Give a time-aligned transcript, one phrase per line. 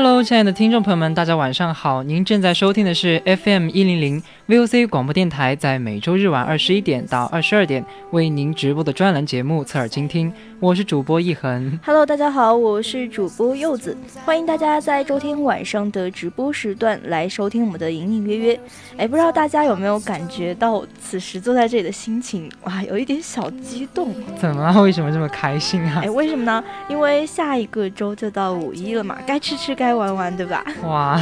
[0.00, 2.04] Hello，亲爱的听众朋友们，大家晚上好！
[2.04, 11.80] 您正在收听的是 FM 一零零 VOC 广播电台，在每周日晚二十一点到二十二点为您直播的专栏节目《侧耳倾听》，我是主播一恒。
[11.84, 18.60] Hello，大家好，我是主播柚子，欢迎大家在周天晚上的直播时段来收听我们的隐隐约约。
[18.96, 24.14] 哎，不知道大家有没有感觉到此时坐在这里的心情，哇，有一点小激动。
[24.36, 24.80] 怎么了？
[24.80, 26.10] 为什么这么开心啊哎，？
[26.10, 26.62] 为什么呢？
[26.88, 30.64] 因为下一个周就到五一了嘛，该吃吃该玩玩，对吧？
[30.84, 31.20] 哇，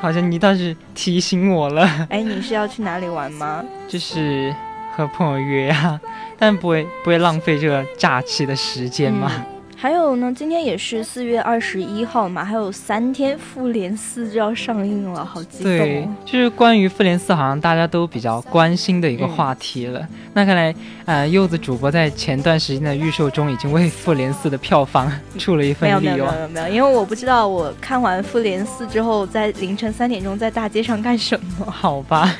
[0.00, 3.62] 好像你倒是提醒我了，哎，你是要去哪里玩吗？
[3.88, 4.54] 就是
[4.96, 6.00] 和朋友约啊，
[6.38, 9.30] 但不会不会浪费这个假期的时间吗。
[9.36, 20.06] 嗯还有呢，今天也是四月二十一号嘛，还有三天，《复联四》就要上映了，好激动就是关于复联四，好像大家都比较关心的一个话题了。
[20.34, 20.74] 那看来，
[21.06, 26.10] 呃，柚子主播在前段时间的预售中已经为复联四的票房 出了一份力哦。
[26.10, 31.64] 有没有没有没有，因为我不知道我看完《复联四》之后，在凌晨三点钟在大街上干什么。
[31.64, 32.30] 好吧，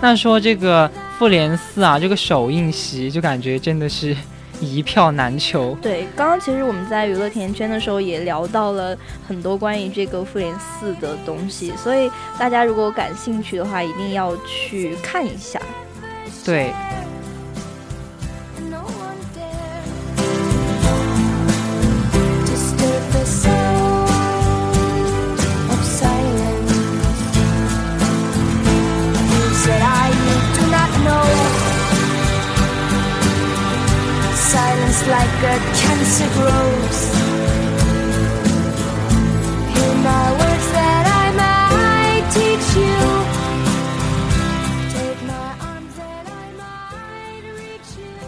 [0.00, 4.16] 那说这个复联四啊，这个首映席就感觉真的是
[4.60, 5.76] 一票难求。
[5.82, 8.96] 对，刚刚其实我们在娱乐甜圈的时候也聊到了
[9.26, 15.60] 很多关于这个《复联四》的东西，所以大家如果感兴趣的话，一定要去看一下。
[16.44, 16.72] 对，
[35.08, 36.98] like a cancer grows.
[39.72, 42.98] Hear my words that I might teach you.
[44.92, 48.18] Take my arms that I might reach you.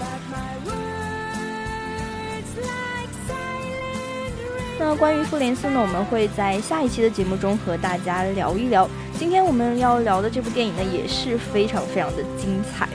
[0.00, 4.78] But my words like silent rain.
[4.80, 8.88] 那关于《复联四》呢，我们会在下一期的节目中和大家聊一聊。
[9.16, 12.88] 今天我们要聊的这部电影呢，也是非常非常的精彩。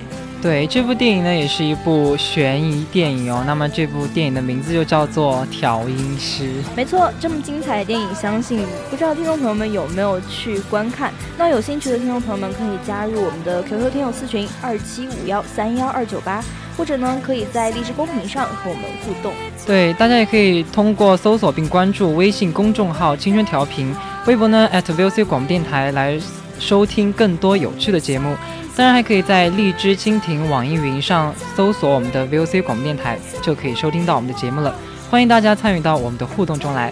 [0.45, 3.43] 对，这部电影呢也是一部悬疑电影哦。
[3.47, 6.43] 那么这部电影的名字就叫做《调音师》。
[6.75, 11.11] 没错，这么精彩的电影，相信不知道听众朋友们有没有去观看？
[11.35, 16.43] 那有兴趣的听众朋友们可以加入我们的 QQ 听友四群二七五幺三幺二九八，
[16.77, 19.33] 或者呢可以在荔枝公屏上和我们互动。
[19.65, 23.91] 对，大家也可以通过搜索并关注微信公众号“青春调频”，
[24.27, 26.19] 微博呢 @VOC 广播电台来
[26.59, 28.35] 收听更多有趣的节目。
[28.77, 34.75] 当然，还可以在荔枝、蜻蜓、网易云上搜索我们的 VOC 广播电台，就可以收听到我们的节目了。
[35.09, 36.91] 欢迎大家参与到我们的互动中来。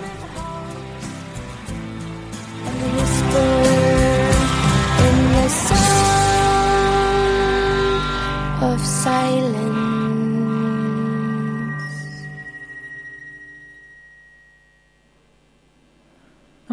[8.62, 9.73] Of silence.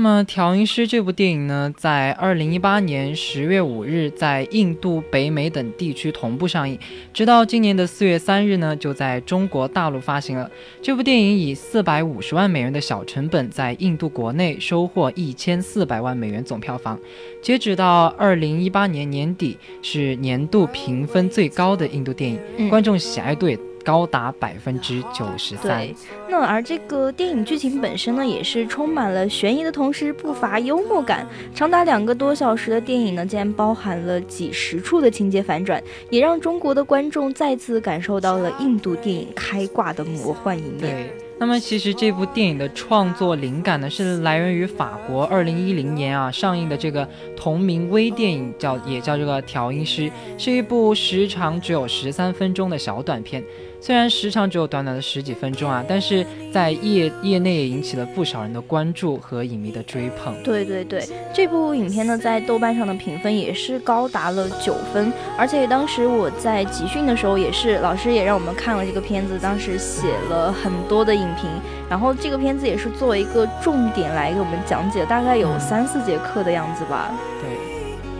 [0.02, 6.78] 那那么《调音师》这部电影呢，在二零一八年十月五日在印度、北美等地区同步上映，
[7.12, 10.50] 直到今年的四月三日呢，就在中国大陆发行了。
[10.80, 16.98] 这部电影以四百五十万美元的小成本，在印度国内收获一千四百万美元总票房，
[17.42, 22.70] 截止到二零一八年年底，是年度评分最高的印度电影，嗯。
[22.70, 25.94] 观众喜爱度也高达百分之九十三对。，
[26.28, 31.26] 那而这个电影剧情本身呢，也是充满了悬疑的同时不乏幽默感。
[31.54, 40.78] 长达两个多小时的电影呢，竟然包含了几十处的情节反转，也让中国的观众再次感受到了印度电影开挂的魔幻一面。
[40.78, 50.02] 对，那么其实这部电影的创作灵感呢，是来源于法国二零一零年啊上映的这个同名微电影，叫也叫这个《调音师》，
[50.38, 53.42] 是一部时长只有十三分钟的小短片。
[53.80, 60.34] 虽然时长只有短短的十几分钟啊，但是在业业内也引起了不少人的关注和影迷的追捧。
[60.44, 71.48] 对对对，这部影片呢，在豆瓣上的评分也是高达了九分，而且当时我在集训的时候，也是老师也让我们看了这个片子，当时写了很多的影评，
[71.88, 77.10] 然后这个片子也是作为一个重点来给我们讲解，大概有嗯三四节课的样子吧。
[77.40, 77.50] 对，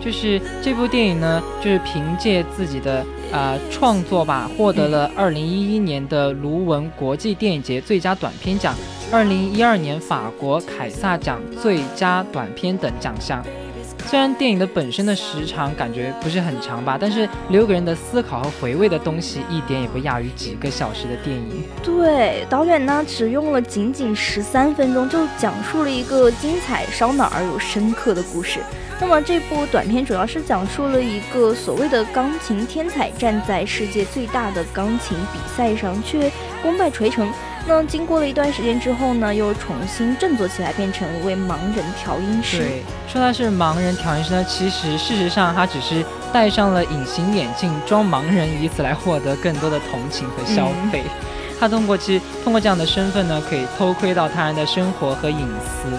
[0.03, 8.75] 就是这部电影呢，就是凭借自己的呃创作吧，获得了二零一一年的卢文国际电影节最佳短片奖，
[9.11, 13.45] 二零一二年法国凯撒奖最佳短片等奖项。
[14.07, 21.63] 虽然电影的本身的时长感觉不是很长吧，但是留给人的思考和回味的东西一点也不亚于几个小时的电影。
[21.81, 28.59] 对，导演呢只用了仅仅十三分钟，就讲述了一个精彩、烧脑而又深刻的故事。
[29.01, 36.31] 那么这部短片主要是讲述了一个所谓的钢琴天才站在世界最大的钢琴比赛上，却
[36.61, 37.27] 功败垂成。
[37.67, 42.59] 那经过了一段时间之后呢，又重新振作起来，变成一位盲人调音师。
[42.59, 51.03] 对，说他是盲人调音师呢，其实事实上他只是戴上了隐形眼镜装盲人，以此来获得更多的同情和消费。
[51.59, 55.89] 他通过其实通过这样的身份呢，可以偷窥到他人的生活和隐私，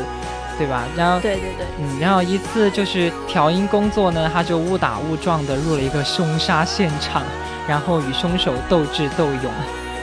[0.59, 0.85] 对吧？
[0.97, 1.21] 然后。
[1.21, 1.67] 对对对。
[1.79, 7.23] 嗯，然后一次就是调音工作呢，他就误打误撞的入了一个凶杀现场，
[7.69, 9.53] 然后与凶手斗智斗勇。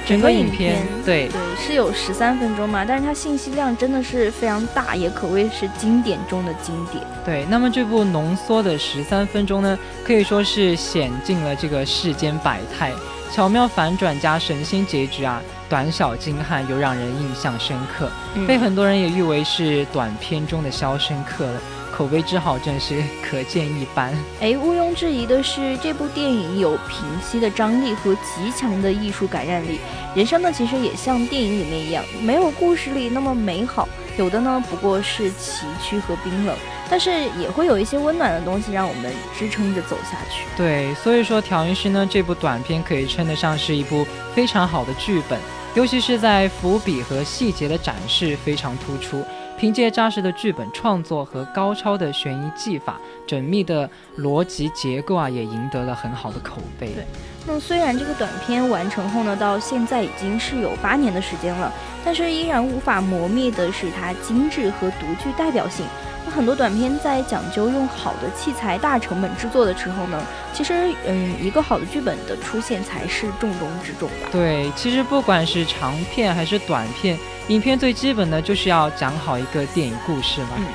[0.07, 7.04] 整个影片对对是有十三分钟嘛，但是它信息量真的是非常大，也可谓是经典中的经典。
[7.24, 12.92] 对，那么这部浓缩的十三分钟呢，可以说是显尽了这个世间百态，
[13.31, 15.40] 巧妙反转加神仙结局啊，
[15.70, 21.62] 短小精悍又让人印象深刻，嗯被很多人也誉为是短片中的《肖申克》了，
[21.92, 24.12] 口碑之好真是可见一斑。
[24.42, 29.80] 哎，毋庸置疑的是，这部电影有平息的张力和极强的艺术感染力。
[30.16, 33.88] 人生呢，其实也像电影里面一样，没有故事里那么美好，
[34.18, 36.56] 有的呢不过是崎岖和冰冷，
[36.89, 40.45] 但是也会有一些温暖的东西让我们支撑着走下去。
[40.57, 45.39] 对，所以说《调音师》呢这部短片可以称得上是一部非常好的剧本，
[45.75, 49.24] 尤其是在伏笔和细节的展示非常突出。
[49.57, 52.97] 凭借扎实的剧本创作和高超的悬疑技法，
[53.27, 53.89] 缜密的
[54.19, 56.88] 逻辑结构啊，也赢得了很好的口碑。
[56.88, 57.06] 对
[57.45, 61.69] 那虽然这个短片完成后呢，到现在已经是有八年的时间了，
[62.06, 65.86] 但是依然无法磨灭的是它精致和独具代表性。
[66.25, 70.21] 那很多短片在讲究用好的器材、大成本制作的时候呢，
[70.54, 74.30] 其实嗯，一个好的剧本的出现才是重中之重吧。
[74.31, 77.18] 对，其实不管是长片还是短片，
[77.48, 80.50] 影片最基本的就是要讲好一个电影故事嘛。
[80.57, 80.66] 嗯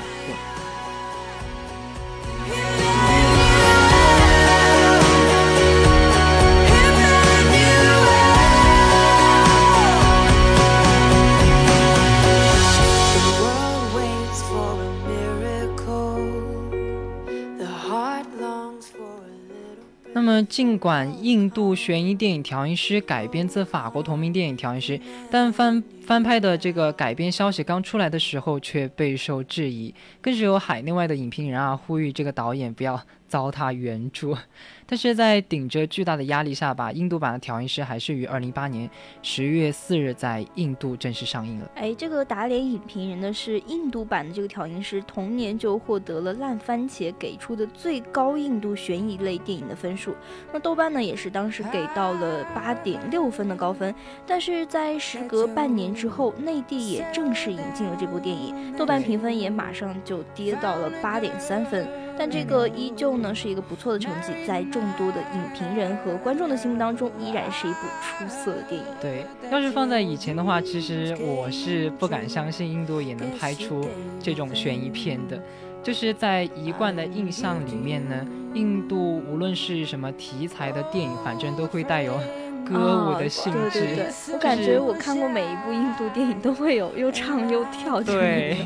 [20.43, 24.97] 尽管印度悬疑电影《调音师》改编自法国同名电影《调音师》，
[25.31, 34.37] 但翻翻拍的这个改编消息刚出来的时候却备受质疑，更是有海内外的影评人啊呼吁这个导演不要糟蹋原著。
[34.87, 38.87] 但是在顶着巨大的压力下吧，印度版的《调音师》还是于二零一八年
[39.23, 41.67] 十月四日在印度正式上映了。
[41.73, 50.15] 哎，这个打脸影评人的是印度版的这个调音师，同年就获得了烂番茄给出的最高印度悬疑类电影的分数。
[50.53, 53.93] 那豆瓣呢也是当时给到了八点六分的高分，
[54.27, 61.87] 但是在时隔半年之后，内地也正式引进了这部电影，豆瓣评分也马上就跌到了八点三分。
[62.17, 68.87] 但这个依旧呢是一个不错的成绩，在众多的影评人和观众的心目当中，依然是一部出色的电影。
[69.01, 73.85] 对，要是放在以前的话，其实我是不敢相信印度也能拍出
[74.21, 75.41] 这种悬疑片的。
[75.83, 78.25] 就是在一贯的印象里面呢，
[78.55, 82.17] 印度无论是什么题材的电影，反正都会带有
[82.65, 83.79] 歌舞的性质。
[83.79, 88.01] 对对对，我感觉我看过每一部印度电影都会有又唱又跳。
[88.01, 88.57] 对。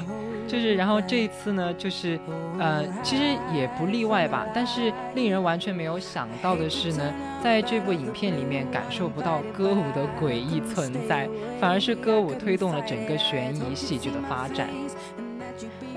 [0.48, 2.20] 就是，然后这一次呢，就是，
[2.58, 3.22] 呃，其实
[3.54, 4.48] 也不例外吧。
[4.52, 7.14] 但是令人完全没有想到的是呢，
[7.44, 11.30] 在这部影片里面感受不到歌舞的诡异存在，
[11.62, 14.68] 反而是歌舞推动了整个悬疑戏剧的发展。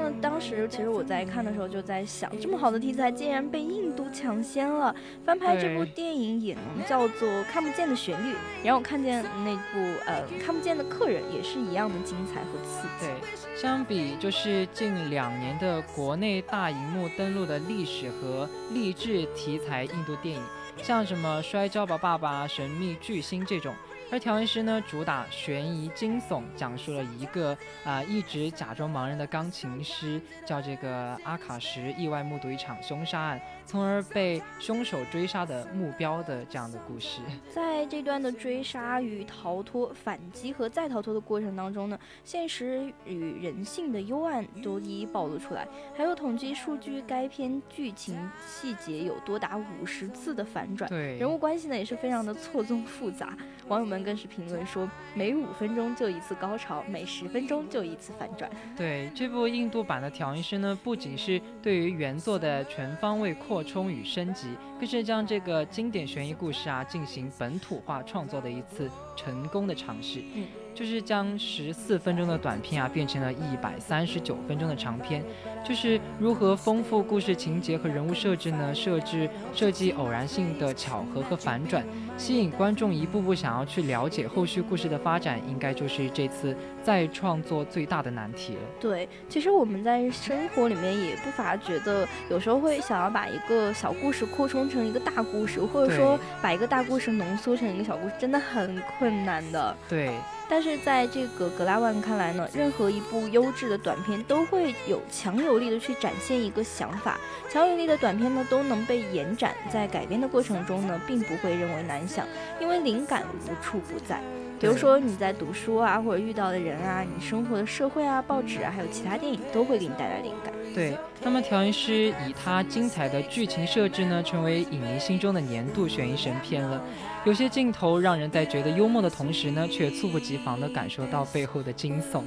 [0.02, 4.92] 那当时其实我在看的时候就在想，这么好的题材竟然被印度抢先了，
[5.24, 8.32] 翻拍这部电影也能叫做《看不见的旋律》，
[8.64, 13.06] 然后我看见那部呃《看不见的客人》也是一样的精彩和刺激。
[13.06, 20.42] 对，相比就是近两年的国内大荧幕登陆的历史和励志题材印度电影，
[20.82, 23.72] 像什么《摔跤吧，爸爸》《神秘巨星》这种。
[24.12, 37.22] 而调音师呢，主打悬疑惊悚，讲述了一个啊一直假装盲人的钢琴师，叫这个阿卡什，意外目睹一场凶杀案，从而被凶手追杀的目标的这样的故事。
[37.48, 45.66] 在这段的追杀与逃脱、反击和再逃脱的过程当中呢，现实与人性的幽暗都一一暴露出来。
[45.96, 53.34] 还有统计数据，该片剧情细节有多达五十次的反转，对人物关系呢也是非常的错综复杂。
[53.68, 54.01] 网友们。
[54.02, 58.50] 更是评论说，每五分钟就一次高潮，每十分钟就一次反转。
[58.76, 70.22] 对这部印度版的《调音师》呢，不仅是对于原作的全方位扩充与升级，更是将这个经典悬疑故事啊进行本土化创作的一次成功的尝试。
[70.34, 70.46] 嗯。
[70.74, 75.22] 就是将十四分钟的短片啊变成了一百三十九分钟的长片，
[75.66, 78.74] 就是如何丰富故事情节和人物设置呢？
[78.74, 81.84] 设置设计偶然性的巧合和反转，
[82.16, 88.60] 吸引观众一步步想要去了解后续故事的发展，应该就是这次再创作最大的难题了。
[88.80, 99.76] 对，其实我们在生活里面也不乏觉得，有时候会想要把一个小故事扩充成一个大故事，或者说把一个大故事浓缩成一个小故事，真的很困难的。
[99.88, 100.10] 对。
[100.52, 107.18] 但是在这个格拉万看来呢，任何一部优质的短片都会有强有力的去展现一个想法，
[107.50, 112.26] 强有力的短片呢都能被延展，在改编的过程中呢，并不会认为难想，
[112.60, 114.20] 因为灵感无处不在。
[114.62, 120.54] 比如说你在读书啊，或者遇到的人啊，你生活的社会啊，报纸啊，还有其他电影都会给你带来灵感。
[120.72, 126.80] 对，那么调音师以他精彩的剧情设置呢，成为影迷心中的年度悬疑神片了。
[127.24, 132.22] 有些镜头让人在觉得幽默的同时呢，却猝不及防地感受到背后的惊悚。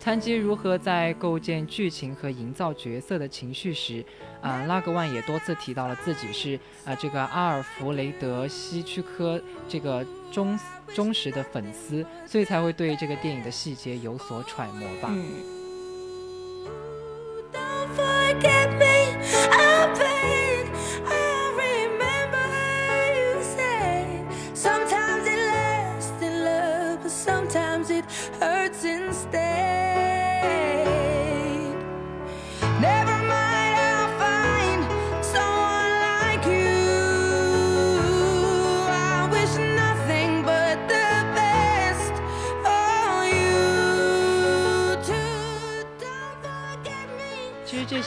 [0.00, 4.04] 谈及如何在构建剧情和营造角色的情绪时，
[4.40, 10.04] 啊，拉格万也多次提到了自己是啊这个阿尔弗雷德希区柯这个
[10.36, 10.58] 忠
[10.94, 15.10] 忠实的粉丝，所以才会对这个电影的细节有所揣摩吧。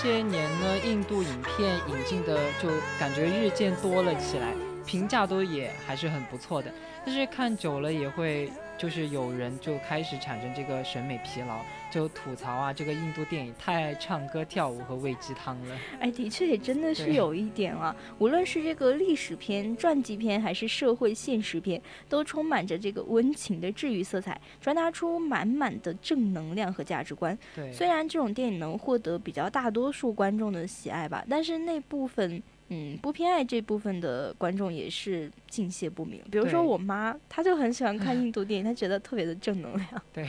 [0.10, 2.68] 这些年呢，印度影片引进的就
[3.00, 6.74] 感觉日渐多了起来，评价都也还是很不错的，
[7.06, 8.52] 但是看久了也会。
[8.80, 11.60] 就是有人就开始产生这个审美疲劳，
[11.92, 15.78] 就吐槽啊，这个印度电影太爱唱歌跳舞和喂鸡汤了。
[16.00, 17.94] 哎，的确也真的 是有一点啊。
[18.20, 27.38] 无论是这个历史片、传记片，还是社会现实片，都充满着这个温情的治愈色彩，传达出满满的正能量和价值观。
[27.54, 32.42] 对，虽然这种电影能获得比较大多数观众的喜爱吧，但是那部分。
[32.70, 36.22] 嗯，不偏爱这部分的观众也是敬谢不明。
[36.32, 40.02] 比如说我妈，她就很喜欢看 印度电影，她觉得特别的正能量。
[40.14, 40.28] 对，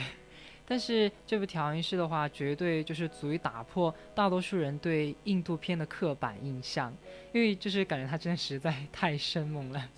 [0.67, 6.91] 但是这部调音师的话，绝对就是足以打破大多数人对印度片的刻板印象，
[7.31, 9.89] 因为就是感觉它真的实在太生猛了。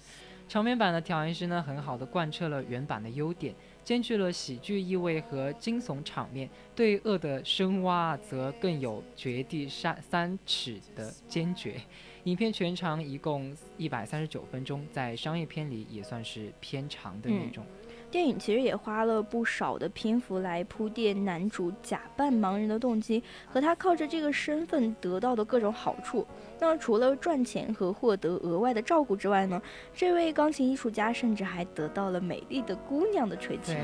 [0.50, 3.56] 长篇版的调音师呢，很好的贯彻了原版的优点。
[3.84, 11.76] 兼具了喜剧意味和惊悚场面，对恶的深挖则更有掘地三三尺的坚决。
[12.24, 17.66] 影片全长一共一百三十九分钟，在商业片里也算是偏长的那种。
[18.14, 26.24] 电影其实也花了不少的篇幅来铺垫男主假扮盲人的动机和他靠着这个身份得到的各种好处。
[26.60, 29.60] 那除了赚钱和获得额外的照顾之外呢，
[29.96, 33.76] 这位钢琴艺术家甚至还得到了美丽的姑娘的垂青。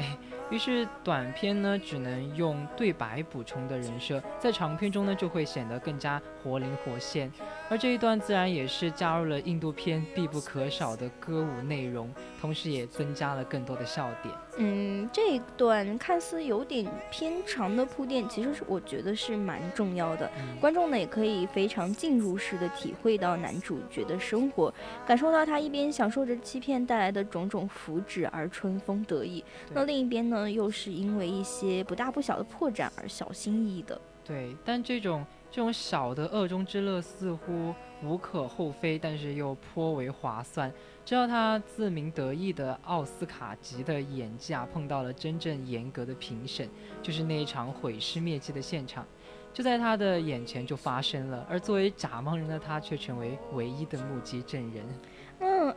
[0.51, 7.31] 于是，短片呢只能用对白补充的人设，在长片中呢就会显得更加活灵活现。
[7.69, 14.33] 而这一段自然也是加入了印度片必不可少的歌舞内容，同时也增加了更多的笑点。
[14.57, 20.29] 嗯，这一段看似有点偏长的铺垫，其实是我觉得是蛮重要的。
[20.59, 24.73] 观众呢也可以非常进入式的体会到男主角的生活，
[25.05, 34.01] 感受到他一边享受着欺骗带来的种种福祉而春风得意，那另一边呢又是因为一些不大不小的破绽而小心翼翼的。
[34.25, 40.71] 对，但这种这种小的恶中之乐似乎无可厚非，但是又颇为划算。
[41.03, 46.69] 直到他自鸣得意的奥斯卡级的演技啊，碰到了真正严格的评审，
[47.01, 49.03] 就是那一场毁尸灭迹的现场，
[49.51, 51.43] 就在他的眼前就发生了。
[51.49, 54.85] 而作为假盲人的他，却成为唯一的目击证人。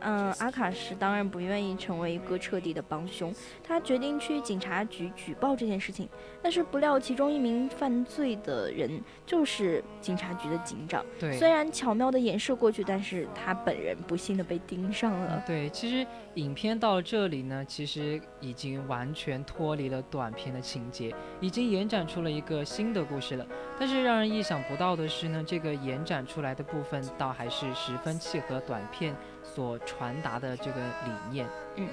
[0.01, 3.33] 嗯嗯，阿卡什当然不愿意成为一个彻底的帮凶，
[3.63, 6.07] 他决定去警察局举报这件事情。
[6.41, 11.05] 但是不料，其中一名犯罪的人就是警察局的警长。
[11.19, 15.41] 对，虽然巧妙的掩饰过去，但是他本人不幸的被盯上了。
[15.47, 23.45] 对，其实影片到这里呢，其实已经完全脱离了短片的情节，已经延展出了一个新的故事了。
[23.79, 29.15] 但是让人意想不到的是呢，这个延展出来的部分，倒还是十分契合短片。
[29.43, 31.87] 所传达的这个理念，嗯，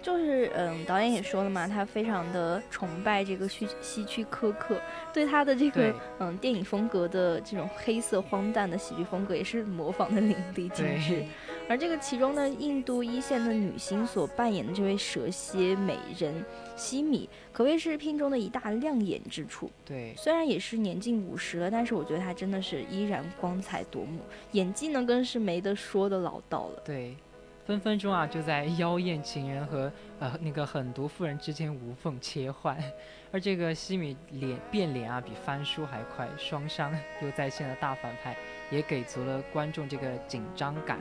[0.00, 4.80] 就是嗯，导演也说了嘛，他非常的崇拜这个希希区柯克，
[5.12, 11.24] 对他的这个嗯电影风格的这种黑色荒诞的喜剧风格也是模仿的 淋漓尽致。
[11.68, 16.44] 而这个其中呢，印度一线的女星所扮演的这位蛇蝎美人
[16.76, 19.70] 西米，可谓是片中的一大亮眼之处。
[19.84, 24.20] 对，虽然也是年近五十了，但是我觉得她真的是依然光彩夺目，
[24.52, 26.82] 演技呢更是没得说的老道了。
[26.84, 27.16] 对。
[27.64, 32.76] 分分钟啊，就在妖艳情人和呃那个狠毒妇人之间无缝切换，
[33.30, 36.92] 而这个西米脸变脸啊，比翻书还快，双商
[37.22, 38.36] 又再现了大反派，
[38.72, 40.98] 也给足了观众这个紧张感。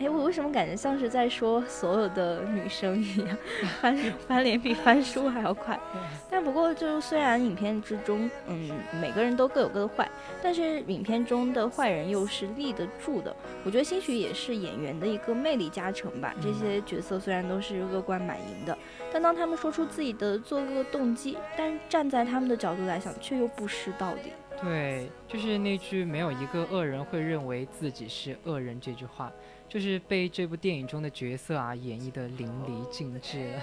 [0.00, 3.38] 哎，我为什么感觉像是在说所有的女生一样，
[3.80, 5.78] 翻 翻脸比翻书还要快？
[6.28, 10.10] 但不过，就虽然影片之中，嗯，每个人都各有各的坏，
[10.42, 13.34] 但是影片中的坏人又是立得住的。
[13.64, 16.34] 我觉得兴许也是演员的一个魅力加成吧。
[16.42, 18.76] 这些角色虽然都是恶贯满盈的，
[19.12, 24.32] 但当他们说出自己的作恶动机，但站在他们的角度来想，却又不失道理。
[24.62, 29.32] 对，就是那句“没有一个恶人会认为自己是恶人”这句话。
[29.66, 33.62] 就是被这部电影中的角色啊演绎的淋漓尽致了，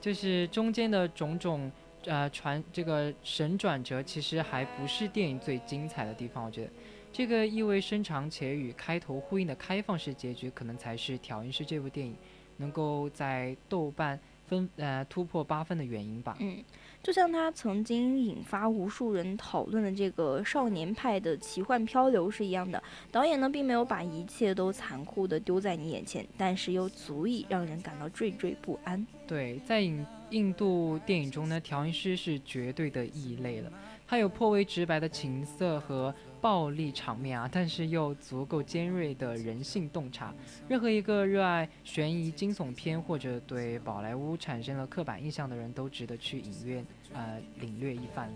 [0.00, 1.70] 就是中间的种种
[2.06, 6.44] 呃传这个神转折，其实还不是电影最精彩的地方。
[6.44, 6.70] 我觉得
[7.12, 12.16] 这个意味深长且与开头呼应的开放式结局，可能才是《调音师》这部电影
[12.56, 16.36] 能够在豆瓣分呃突破八分的原因吧。
[16.40, 16.64] 嗯。
[17.08, 29.06] 就像他曾经引发无数人讨论的这个少年派的奇幻漂流是一样的，导演呢并没有把一切都残酷的丢在你眼前，但是又足以让人感到惴惴不安。
[29.26, 33.72] 对，在印印度电影中呢，调音师是绝对的异类了。
[34.06, 40.34] 他有颇为直白的情色和暴力场面啊，但是又足够尖锐的人性洞察。
[40.68, 48.28] 任何一个热爱悬疑惊悚片或者对宝莱坞产生了刻板印象的人都值得去影院呃领略一番。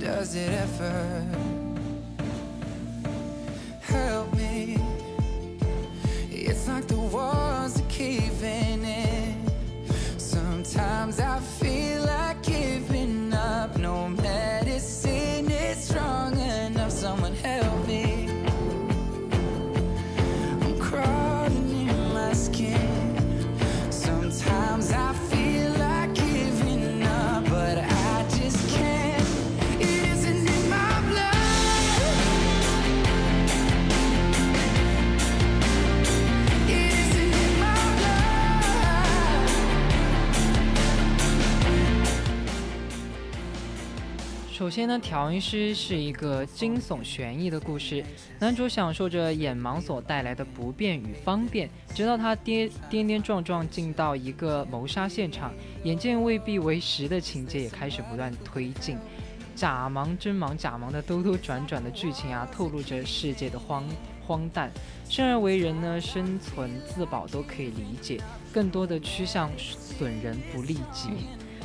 [0.00, 1.22] Does it ever
[3.82, 4.79] help me?
[6.50, 9.36] It's like the walls are caving in.
[10.18, 11.59] Sometimes I feel
[44.70, 48.04] 首先呢，调音师是一个惊悚悬疑的故事。
[48.38, 55.52] 男主享受着眼盲所带来的不便与方便，直到他跌跌跌撞撞进到一个谋杀现场，
[55.82, 58.96] 眼见未必为实的情节也开始不断推进。
[59.56, 63.84] 假盲真盲假盲的兜兜转转的剧情啊，透露着世界的荒
[64.24, 64.70] 荒诞。
[65.08, 68.20] 生而为人呢，生存自保都可以理解，
[68.52, 71.10] 更多的趋向损人不利己。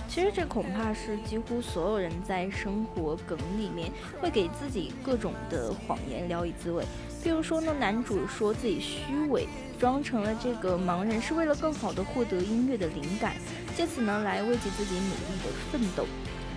[0.07, 3.91] 其实这恐怕是几乎所有人在生活梗里面
[4.21, 6.85] 会给自己各种的谎言聊以自慰。
[7.23, 9.47] 比如说呢，男主说自己虚伪，
[9.79, 13.33] 装成了这个盲人，是为了更好的获得音乐的灵感，
[13.75, 16.05] 借此呢来慰藉自己努力的奋斗。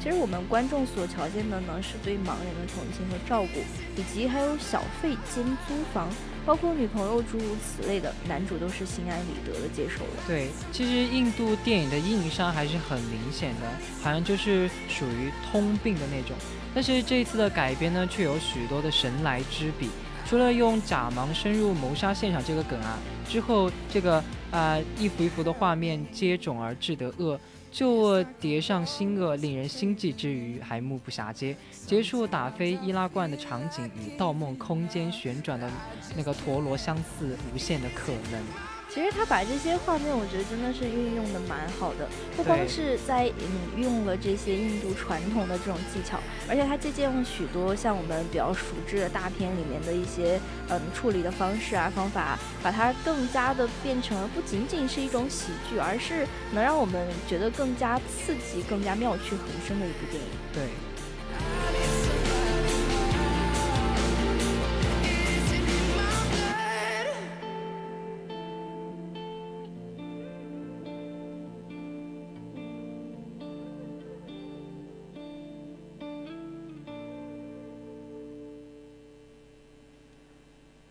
[0.00, 3.60] 其实我们观众所瞧见的呢，是对盲人的同情和照顾，
[4.00, 6.08] 以及还有小费兼租房，
[6.46, 10.10] 包括女朋友诸如此类的，男主都是心安理得的接受了。
[10.26, 13.66] 对，其实印度电影的硬伤还是很明显的，
[14.02, 16.36] 好像就是属于通病的那种。
[16.74, 19.90] 但是这一次的改编呢，却有许多的神来之笔。
[20.26, 27.38] 除了用假盲深入谋杀现场这个梗啊，之后这个啊一幅一幅的画面接踵而至的恶。
[27.70, 31.54] 旧恶叠上新恶，令人心悸之余还目不暇接。
[31.86, 35.70] 结束打飞易拉罐的场景，与《盗梦空间》旋转的
[36.16, 38.42] 那个陀螺相似，无限的可能。
[38.98, 60.28] 其实他把这些画面，我觉得真的是运用的蛮好的，不光是在嗯用了这些印度传统的这种技巧，而且他借鉴了许多像我们比较熟知的大片里面的一些嗯处理的方式啊方法，把它更加的变成了不仅仅是一种喜剧，而是能让我们觉得更加刺激、更加妙趣横生的一部电影。
[60.52, 60.87] 对。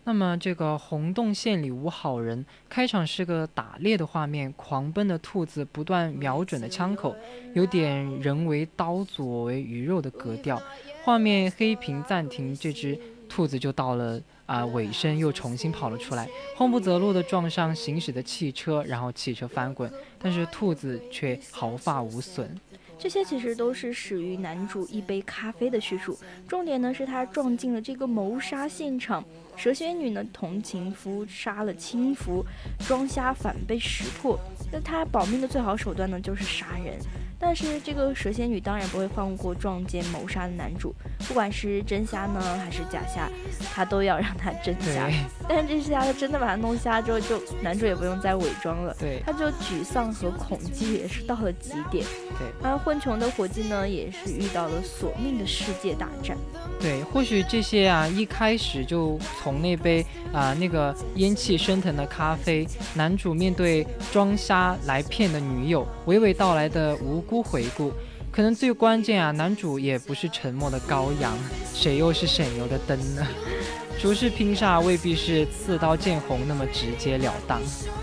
[0.08, 7.14] 那么这个红洞县里无好人，开场是个打猎的画面，狂奔的兔子不断瞄准的枪口，
[7.52, 10.58] 有点人为刀俎，为鱼肉的格调。
[11.04, 22.58] 画面黑屏暂停，这只兔子就到了啊尾声，又重新跑了出来，慌不择路的撞上行驶的汽车，然后汽车翻滚，但是兔子却毫发无损。
[22.98, 26.18] 这些其实都是始于男主一杯咖啡的叙述，
[26.48, 29.22] 重点呢是他撞进了这个谋杀现场，
[29.58, 32.46] 蛇蝎女呢同情夫杀了亲夫，
[32.86, 34.38] 装瞎反被识破，
[34.70, 36.96] 那她保命的最好手段呢就是杀人。
[37.40, 40.92] 但是这个蛇仙女当然不会放过撞见谋杀的男主，
[41.28, 43.30] 不管是真瞎呢还是假瞎，
[43.72, 45.08] 她都要让他真瞎。
[45.48, 52.04] 但是这瞎的真的把他弄瞎之后，就男主也不用再伪装了，对，他就沮丧和恐惧也是到了极点。
[52.38, 56.36] 对，而混穷的伙计呢，也是遇到了索命的世界大战。
[56.80, 67.24] 对，或许这些啊，一开始就从那杯啊那个烟气升腾的咖啡，男主面对装瞎来骗的女友，娓娓道来的无。
[67.28, 67.92] 孤回顾，
[68.32, 71.36] 可能最关键啊，男主也不是沉默的羔羊，
[71.74, 73.26] 谁又是省油的灯呢？
[74.00, 77.60] 竹式拼杀未必是刺刀见红那么直截了当，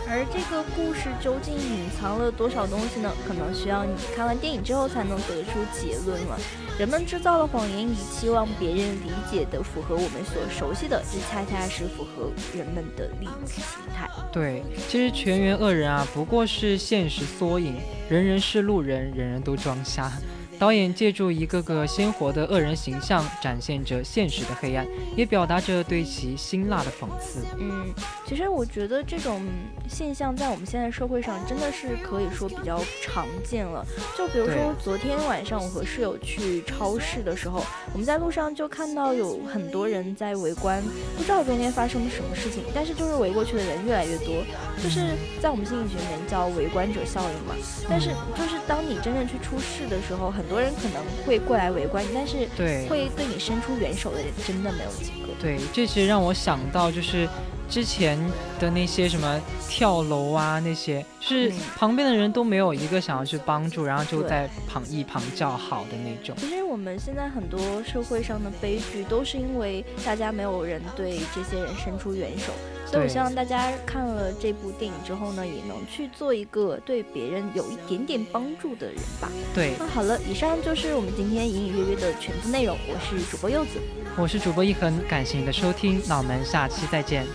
[0.09, 3.09] 而这个故事究竟隐藏了多少东西呢？
[3.25, 6.37] 可能需要你看完电影之后才能得出结论了。
[6.77, 13.63] 人们制造了谎言，以期望别人理解的符合我们所熟悉的，这恰恰是符合人们的利益心
[13.95, 14.09] 态。
[14.33, 17.77] 对，其实全员恶人啊，不过是现实缩影，
[18.09, 20.11] 人人是路人，人人都装瞎。
[20.57, 27.45] 导演借助一个个鲜活的恶人形象，展现着现实的黑暗，也表达着对其辛辣的讽刺。
[27.59, 27.93] 嗯，
[28.25, 29.41] 其实我觉得这种
[29.87, 33.85] 现象在我们现在社会上真的是可以说比较常见了。
[34.17, 37.63] 就比如说昨天晚上我和室友去超市的时候，
[37.93, 40.81] 我们在路上就看到有很多人在围观，
[41.17, 44.43] 不知道中间发生了什么事情，但是就是围过去的人越来越多，
[44.81, 47.55] 就是在我们心理学里面叫围观者效应嘛。
[47.89, 55.33] 但是就是当你真正去出事的时候，很很多人可能会过来围观，但是对会对你伸出援手的人真的没有几个。
[55.41, 57.27] 对，这其实让我想到就是
[57.67, 58.15] 之前
[58.59, 66.35] 的那些什么跳楼啊，那些是旁边的人都没有一个想要去帮助，然后就在旁一旁叫好的那种。
[66.37, 72.53] 其实我们现在很多社会上的悲剧都是因为大家没有人对这些人伸出援手。
[72.95, 79.29] 所以我希望大家看了这部电影之后呢，也能去做一个对别人有一点点帮助的人吧。
[79.53, 82.77] 对，那好了，以上就是我们今天隐隐约约的全部内容。
[82.87, 83.71] 我是主播柚子，
[84.15, 87.27] 我是主播一恒，感谢你的收听，那我们下期再见。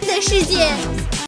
[0.00, 0.68] 的世界。